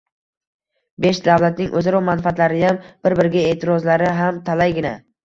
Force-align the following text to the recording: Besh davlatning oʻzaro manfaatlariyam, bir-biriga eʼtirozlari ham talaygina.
Besh 1.05 1.19
davlatning 1.27 1.69
oʻzaro 1.81 1.99
manfaatlariyam, 2.07 2.79
bir-biriga 3.05 3.45
eʼtirozlari 3.51 4.09
ham 4.23 4.41
talaygina. 4.49 4.95